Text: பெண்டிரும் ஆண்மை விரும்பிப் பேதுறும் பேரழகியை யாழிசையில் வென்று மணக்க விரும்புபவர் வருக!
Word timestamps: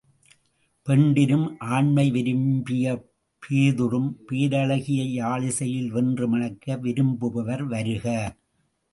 பெண்டிரும் 0.87 1.43
ஆண்மை 1.69 2.05
விரும்பிப் 2.11 3.03
பேதுறும் 3.43 4.07
பேரழகியை 4.29 5.05
யாழிசையில் 5.11 5.91
வென்று 5.91 6.27
மணக்க 6.27 6.77
விரும்புபவர் 6.77 7.63
வருக! 7.65 8.05